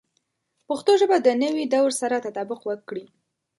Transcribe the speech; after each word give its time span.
پښتو 0.67 0.91
ژبه 1.01 1.17
د 1.21 1.27
نوي 1.43 1.65
دور 1.73 1.89
سره 2.01 2.23
تطابق 2.25 2.59
وکړي. 2.65 3.05